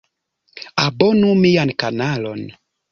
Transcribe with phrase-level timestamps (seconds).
[0.85, 2.41] Abonu mian kanalon